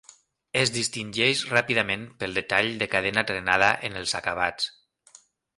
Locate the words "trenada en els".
3.33-4.19